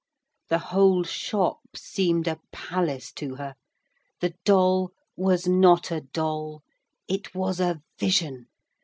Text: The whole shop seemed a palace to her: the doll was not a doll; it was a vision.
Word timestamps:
The 0.49 0.57
whole 0.73 1.03
shop 1.03 1.59
seemed 1.75 2.27
a 2.27 2.39
palace 2.51 3.11
to 3.17 3.35
her: 3.35 3.53
the 4.19 4.33
doll 4.45 4.93
was 5.15 5.45
not 5.45 5.91
a 5.91 6.01
doll; 6.01 6.63
it 7.07 7.35
was 7.35 7.59
a 7.59 7.83
vision. 7.99 8.47